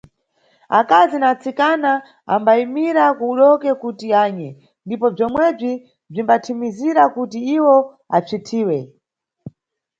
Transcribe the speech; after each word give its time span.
Akazi 0.79 1.15
na 1.19 1.27
atsikana 1.33 1.91
ambayimira 2.33 3.05
kudoke 3.19 3.69
kuti 3.81 4.07
anye, 4.23 4.49
ndipo 4.85 5.05
bzomwebzi 5.13 5.71
bzimbathimizira 6.11 7.03
kuti 7.15 7.39
iwo 7.55 7.75
asvithiwe. 8.17 8.77